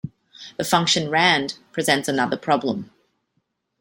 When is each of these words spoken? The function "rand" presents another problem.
The 0.57 0.63
function 0.63 1.11
"rand" 1.11 1.59
presents 1.73 2.07
another 2.07 2.35
problem. 2.35 2.89